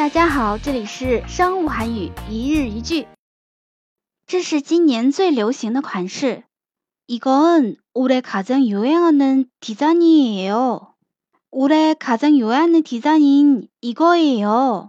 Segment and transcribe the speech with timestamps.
[0.00, 3.06] 大家好，这里是商务韩语一日一句。
[4.26, 6.44] 这是今年最流行的款式。
[7.06, 10.94] 이건올해가장유행하는디자인이에요
[11.50, 14.88] 올해가장유행하는디자인이거예 요。